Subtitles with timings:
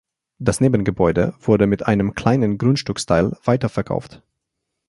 [0.39, 4.23] Das Nebengebäude wurde mit einem kleinen Grundstücksteil weiterverkauft.